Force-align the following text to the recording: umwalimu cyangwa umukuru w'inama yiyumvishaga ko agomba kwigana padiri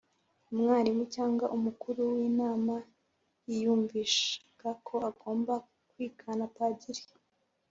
umwalimu 0.51 1.03
cyangwa 1.15 1.45
umukuru 1.57 1.99
w'inama 2.15 2.75
yiyumvishaga 3.47 4.69
ko 4.87 4.95
agomba 5.09 5.53
kwigana 5.89 6.45
padiri 6.57 7.03